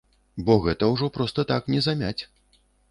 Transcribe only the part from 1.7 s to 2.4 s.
не замяць.